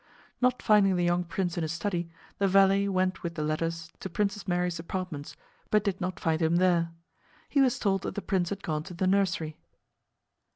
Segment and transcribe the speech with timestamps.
[0.41, 2.09] Not finding the young prince in his study
[2.39, 5.37] the valet went with the letters to Princess Mary's apartments,
[5.69, 6.89] but did not find him there.
[7.49, 9.59] He was told that the prince had gone to the nursery.